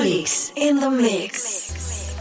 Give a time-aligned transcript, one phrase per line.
[0.00, 2.14] Olix in the mix.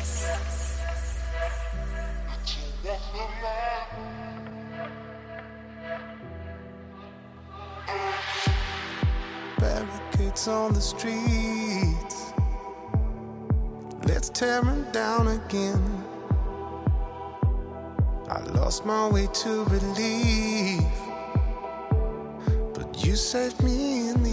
[9.58, 12.34] Barricades on the streets.
[14.06, 16.04] Let's tear them down again.
[18.28, 20.84] I lost my way to relief.
[22.74, 24.29] But you saved me in the.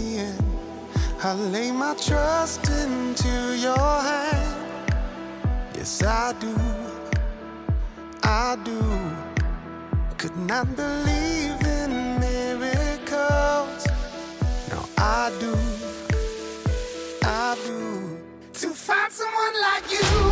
[1.19, 5.01] I lay my trust into your hand.
[5.73, 6.55] Yes, I do.
[8.21, 8.79] I do.
[10.19, 13.87] Could not believe in miracles.
[14.69, 15.55] Now I do.
[17.23, 18.19] I do.
[18.53, 20.26] To find someone like you,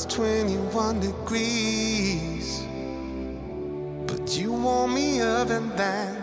[0.00, 2.62] Minus 21 degrees.
[4.06, 6.16] But you warm me up and that.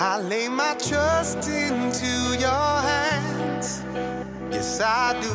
[0.00, 3.84] I lay my trust into your hands.
[4.50, 5.34] Yes, I do.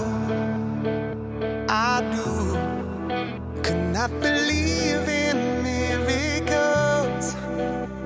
[1.70, 3.62] I do.
[3.64, 7.36] Could not believe in miracles.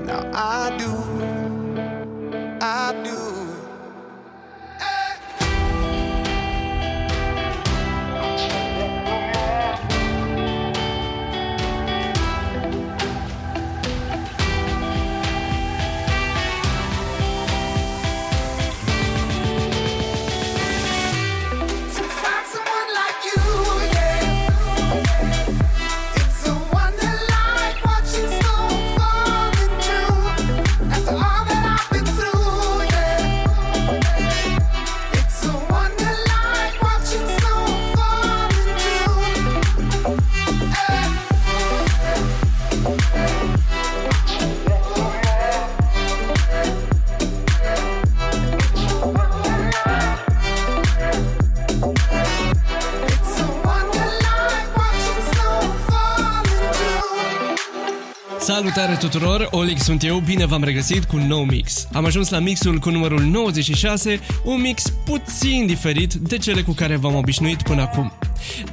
[0.06, 1.12] Now I do.
[58.53, 61.87] Salutare tuturor, Olix sunt eu, bine v-am regăsit cu un nou mix.
[61.93, 66.95] Am ajuns la mixul cu numărul 96, un mix puțin diferit de cele cu care
[66.95, 68.11] v-am obișnuit până acum.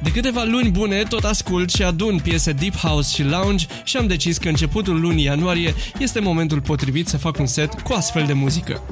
[0.03, 4.07] De câteva luni bune tot ascult și adun piese deep house și lounge și am
[4.07, 8.33] decis că începutul lunii ianuarie este momentul potrivit să fac un set cu astfel de
[8.33, 8.83] muzică.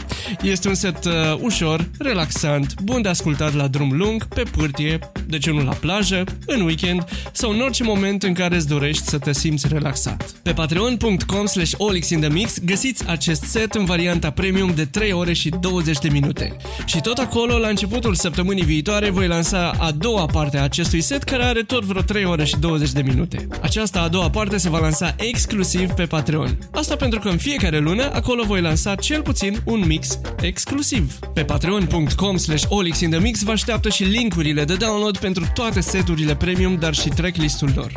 [0.41, 5.37] Este un set uh, ușor, relaxant, bun de ascultat la drum lung, pe pârtie, de
[5.37, 9.17] ce nu la plajă, în weekend sau în orice moment în care îți dorești să
[9.17, 10.31] te simți relaxat.
[10.43, 15.97] Pe patreon.com slash olixinthemix găsiți acest set în varianta premium de 3 ore și 20
[15.97, 16.55] de minute.
[16.85, 21.23] Și tot acolo, la începutul săptămânii viitoare, voi lansa a doua parte a acestui set
[21.23, 23.47] care are tot vreo 3 ore și 20 de minute.
[23.61, 26.57] Aceasta a doua parte se va lansa exclusiv pe Patreon.
[26.71, 31.19] Asta pentru că în fiecare lună acolo voi lansa cel puțin un mix exclusiv.
[31.33, 36.93] Pe patreon.com slash olixinthemix vă așteaptă și linkurile de download pentru toate seturile premium, dar
[36.93, 37.91] și tracklist-ul lor.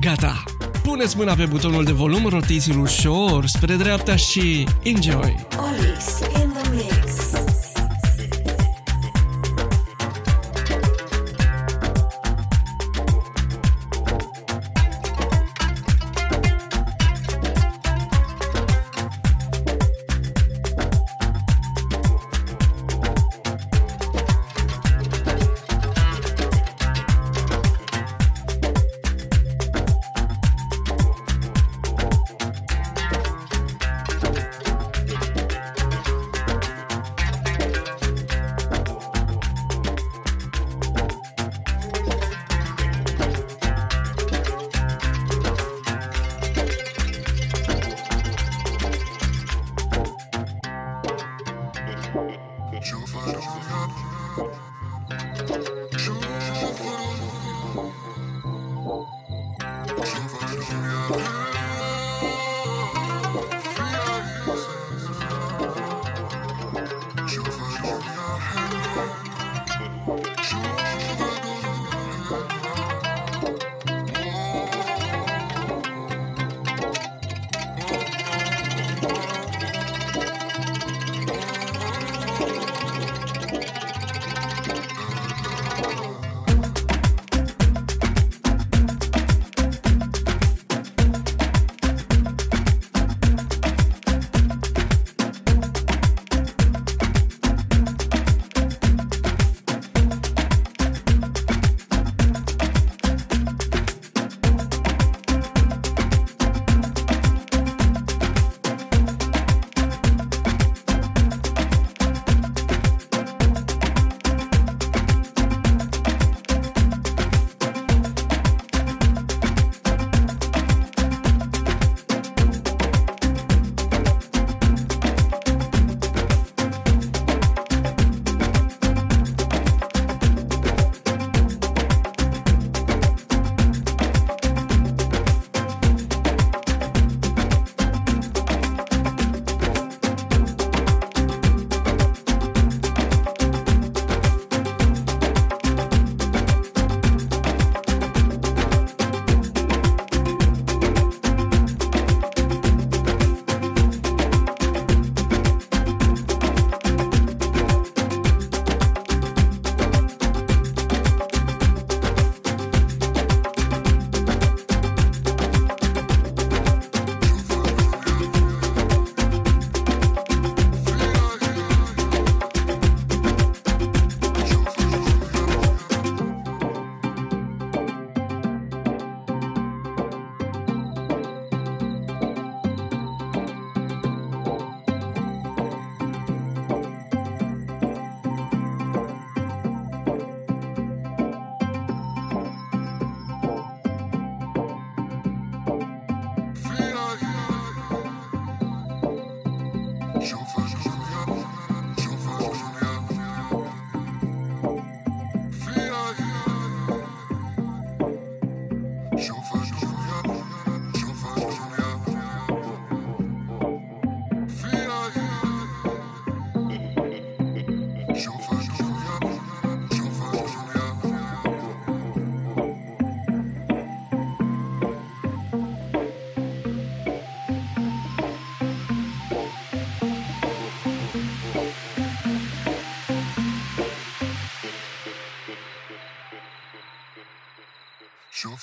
[0.00, 0.42] Gata!
[0.82, 5.46] Puneți mâna pe butonul de volum, rotiți-l ușor spre dreapta și enjoy!
[5.58, 6.57] Olix in the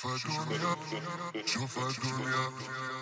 [0.06, 2.95] Chauffage Gourmet, Chauffage Gourmet.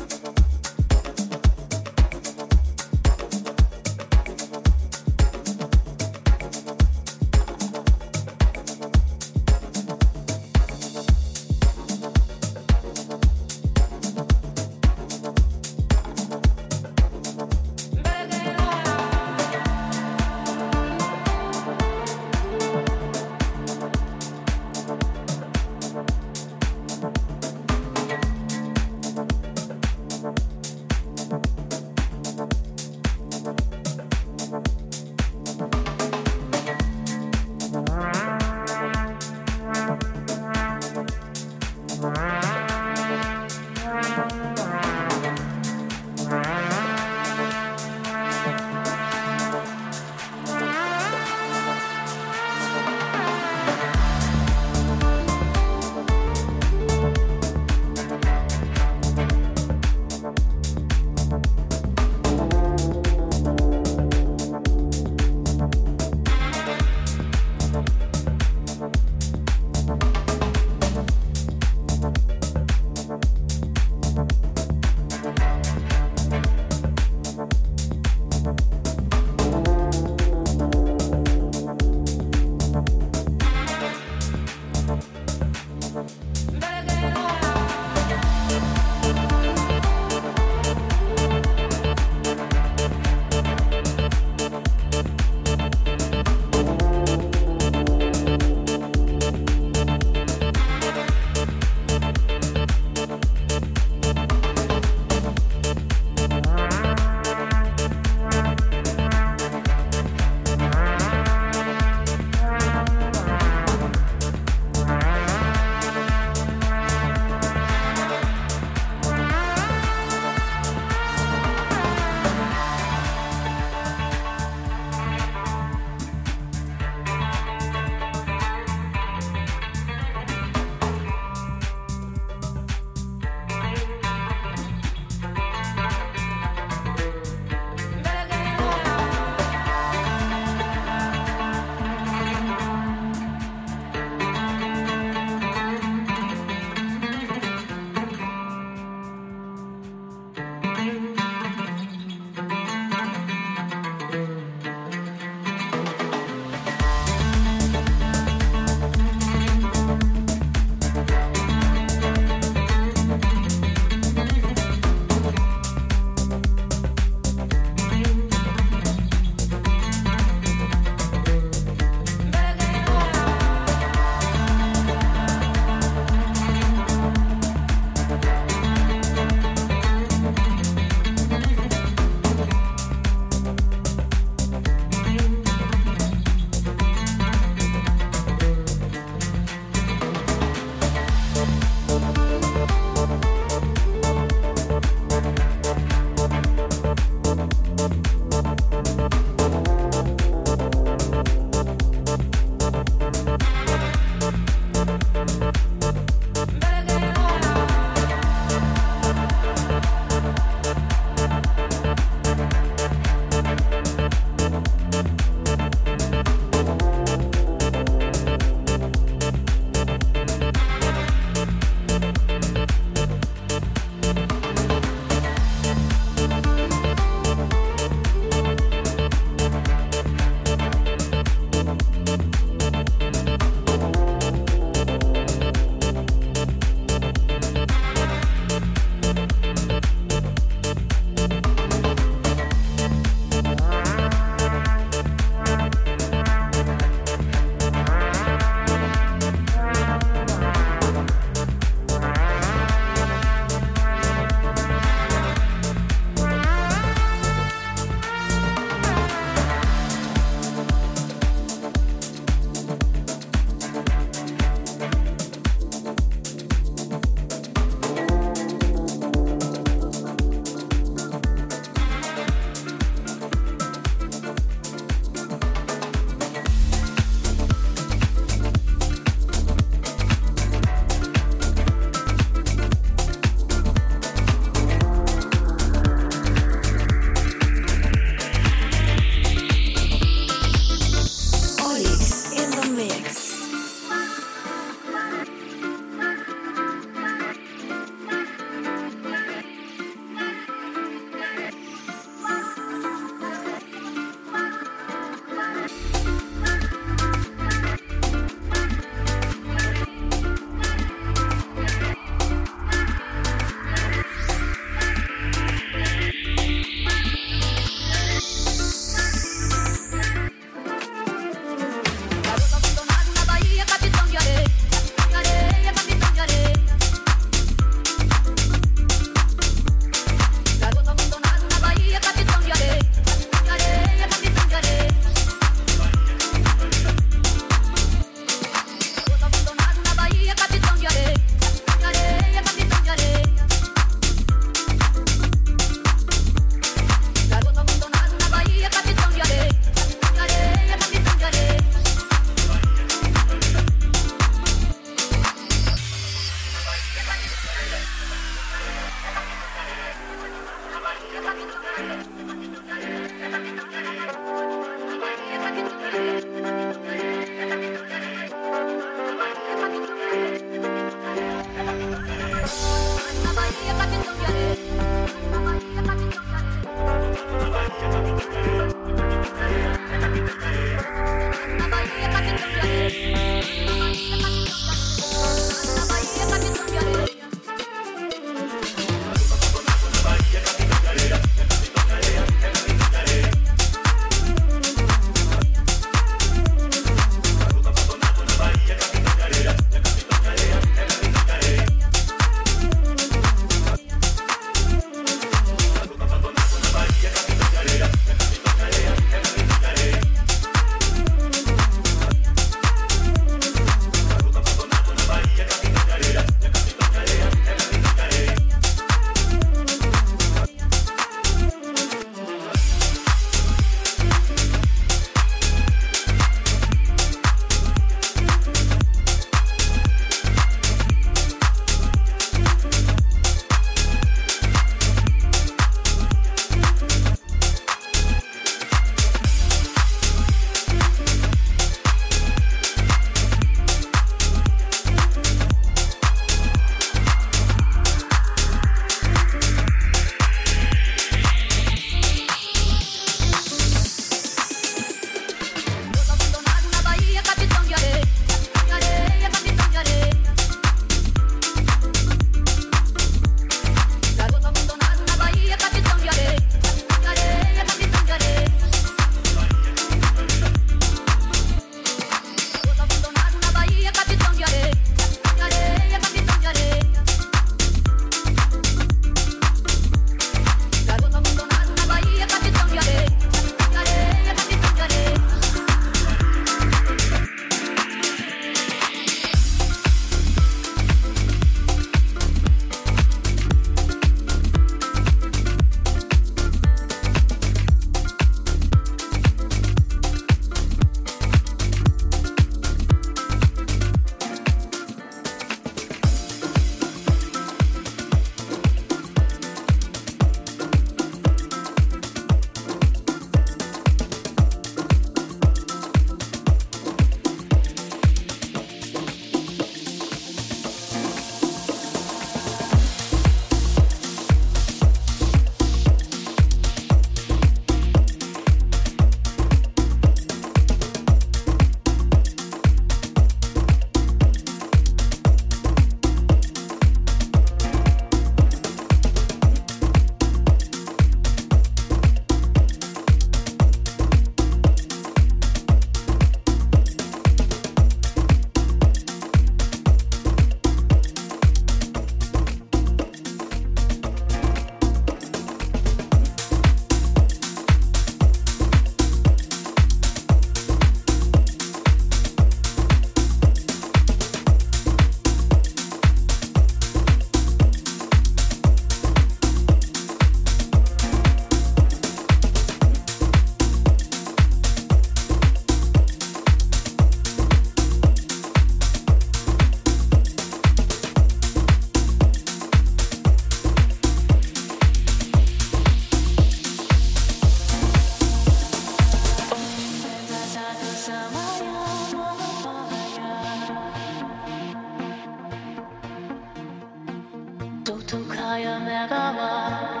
[598.11, 600.00] とかやめばは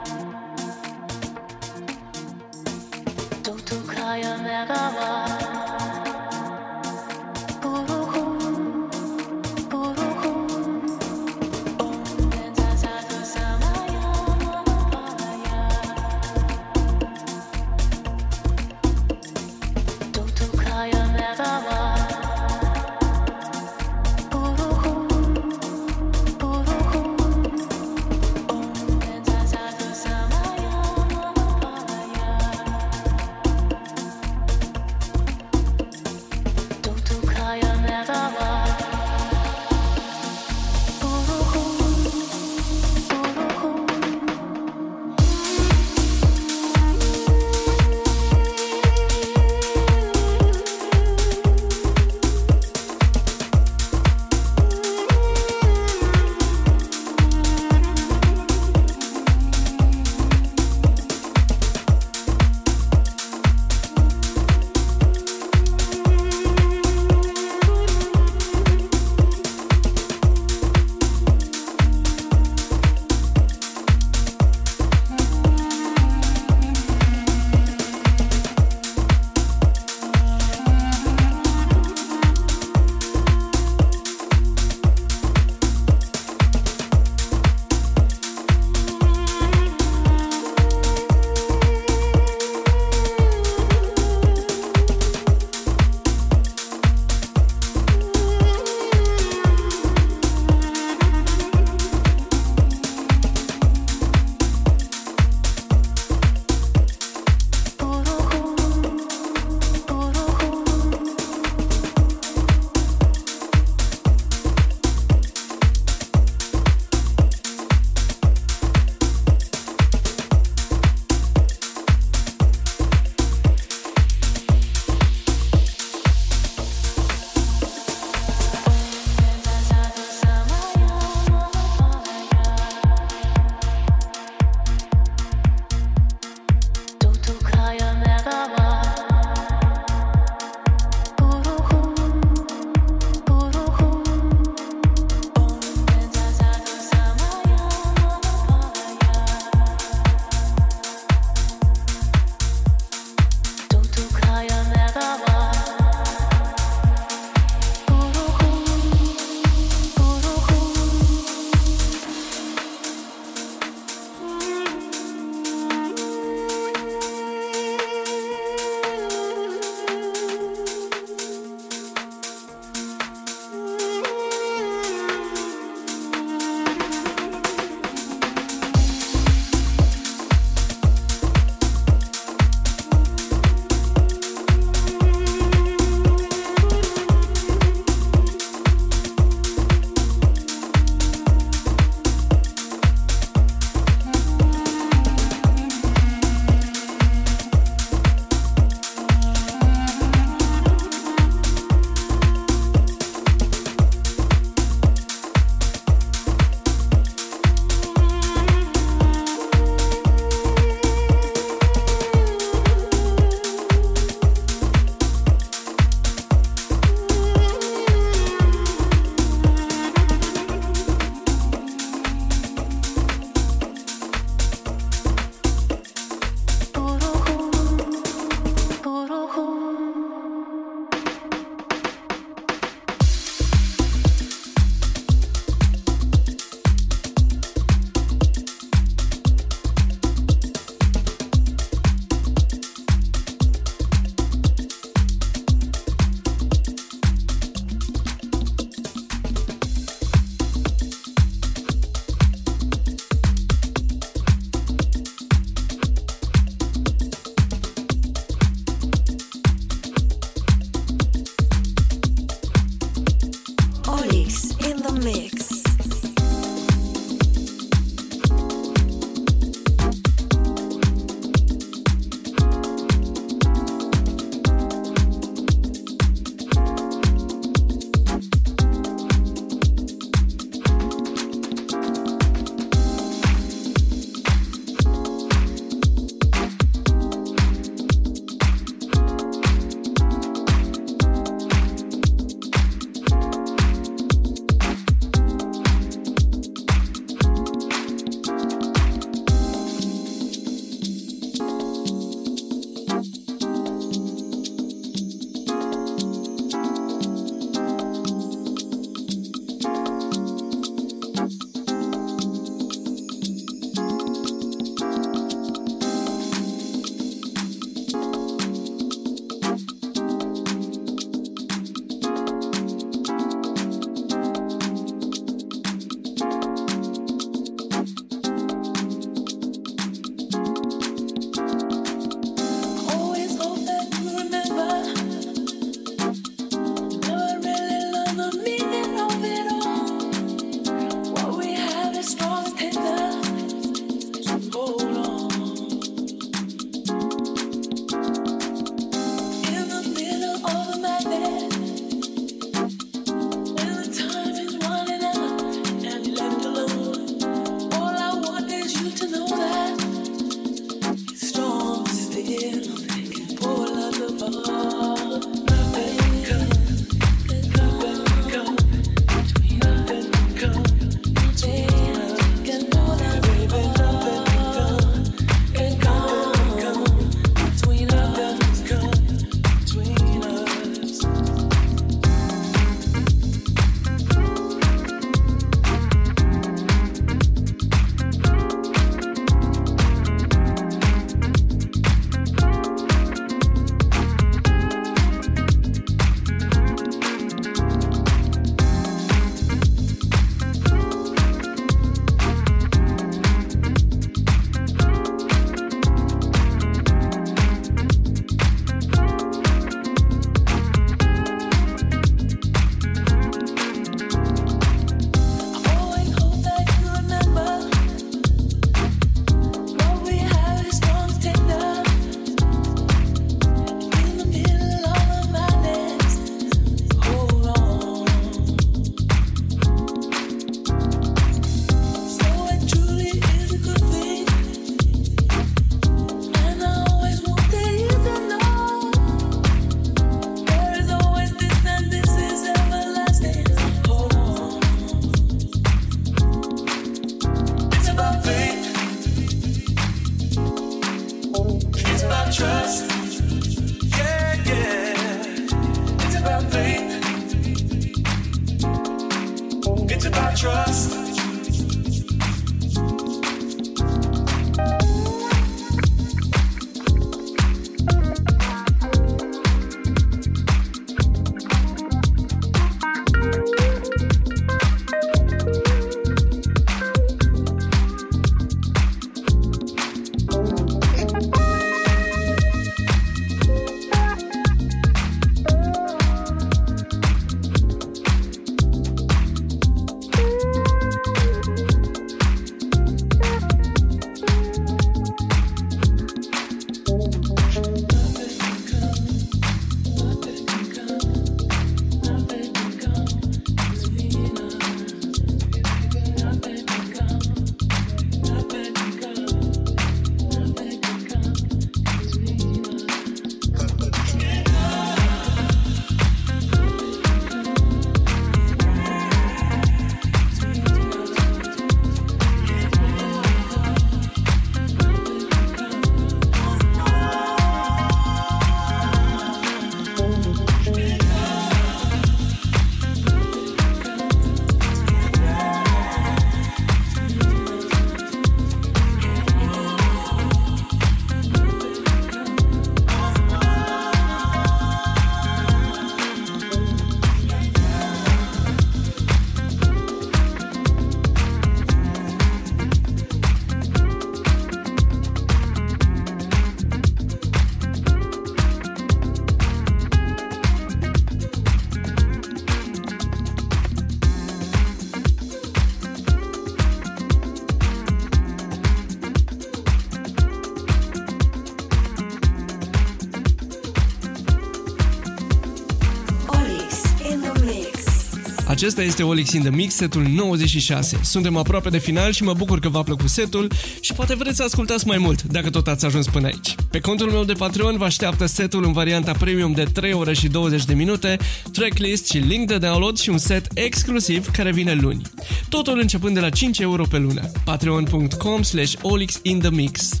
[578.60, 581.00] Acesta este Olix in the Mix, setul 96.
[581.02, 584.42] Suntem aproape de final și mă bucur că v-a plăcut setul și poate vreți să
[584.42, 586.54] ascultați mai mult, dacă tot ați ajuns până aici.
[586.70, 590.28] Pe contul meu de Patreon vă așteaptă setul în varianta premium de 3 ore și
[590.28, 591.18] 20 de minute,
[591.52, 595.02] tracklist și link de download și un set exclusiv care vine luni.
[595.48, 597.30] Totul începând de la 5 euro pe lună.
[597.44, 600.00] patreon.com slash olixinthemix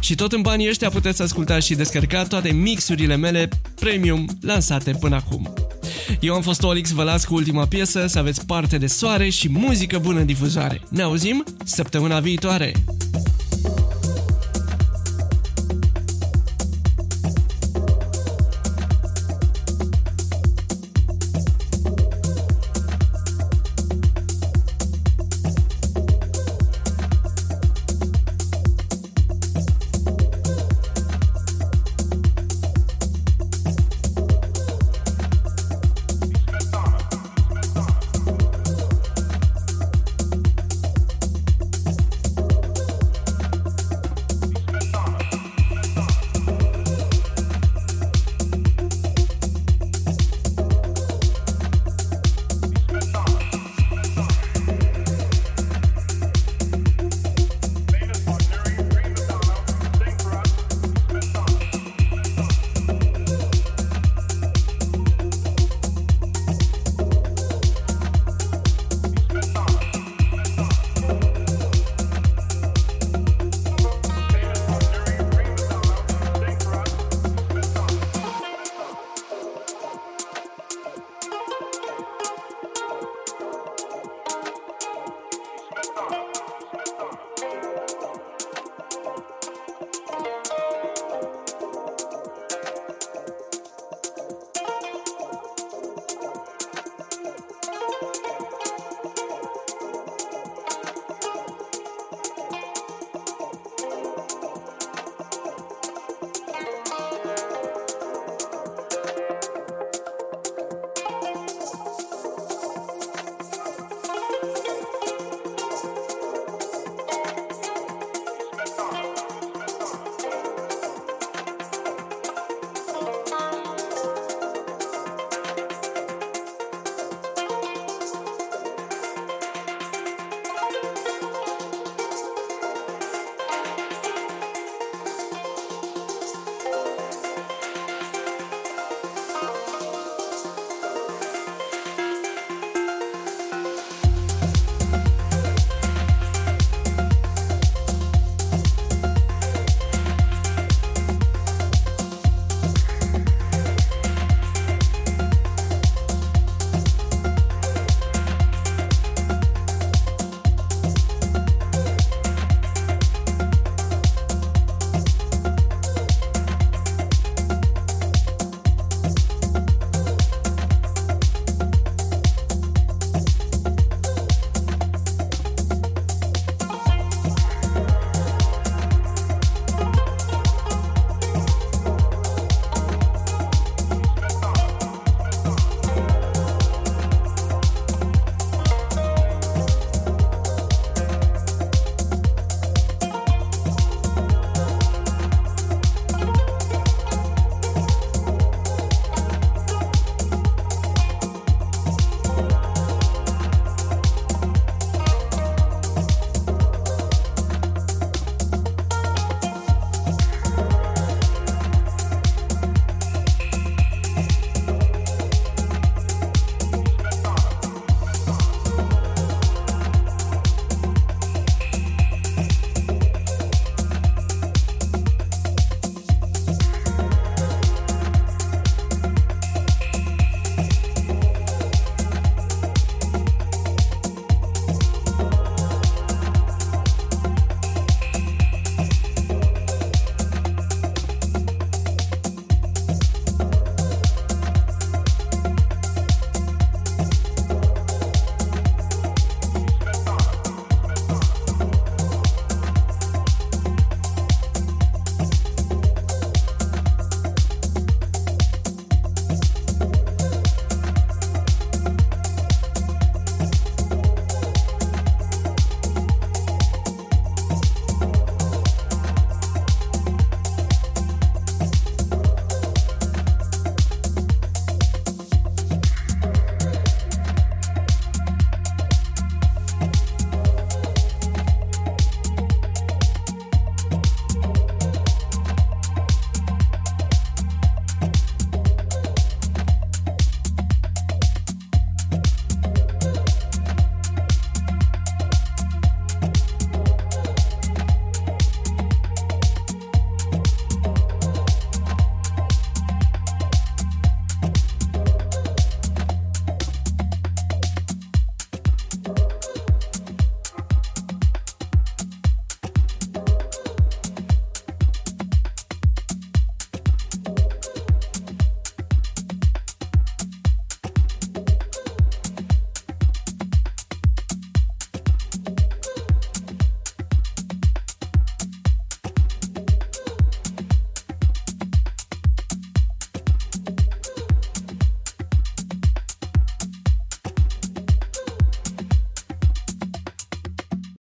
[0.00, 5.14] Și tot în banii ăștia puteți asculta și descărca toate mixurile mele premium lansate până
[5.14, 5.54] acum.
[6.20, 9.48] Eu am fost Olix, vă las cu ultima piesă, să aveți parte de soare și
[9.50, 10.80] muzică bună în difuzare.
[10.88, 12.72] Ne auzim săptămâna viitoare!